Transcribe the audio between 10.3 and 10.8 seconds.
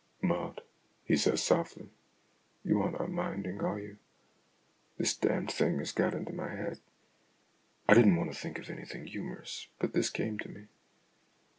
to me.